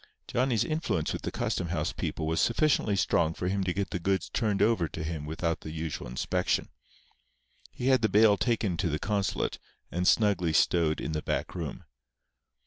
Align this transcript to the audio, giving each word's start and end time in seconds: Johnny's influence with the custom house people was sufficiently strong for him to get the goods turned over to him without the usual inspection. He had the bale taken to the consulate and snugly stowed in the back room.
Johnny's 0.27 0.63
influence 0.63 1.13
with 1.13 1.21
the 1.21 1.29
custom 1.29 1.67
house 1.67 1.93
people 1.93 2.25
was 2.25 2.41
sufficiently 2.41 2.95
strong 2.95 3.35
for 3.35 3.47
him 3.49 3.63
to 3.63 3.71
get 3.71 3.91
the 3.91 3.99
goods 3.99 4.29
turned 4.31 4.59
over 4.59 4.87
to 4.87 5.03
him 5.03 5.27
without 5.27 5.59
the 5.61 5.69
usual 5.69 6.07
inspection. 6.07 6.69
He 7.71 7.85
had 7.89 8.01
the 8.01 8.09
bale 8.09 8.35
taken 8.37 8.77
to 8.77 8.89
the 8.89 8.97
consulate 8.97 9.59
and 9.91 10.07
snugly 10.07 10.53
stowed 10.53 10.99
in 10.99 11.11
the 11.11 11.21
back 11.21 11.53
room. 11.53 11.83